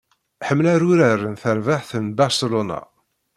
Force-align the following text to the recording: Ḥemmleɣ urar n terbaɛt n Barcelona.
Ḥemmleɣ 0.47 0.81
urar 0.91 1.19
n 1.27 1.35
terbaɛt 1.41 1.91
n 2.03 2.05
Barcelona. 2.19 2.79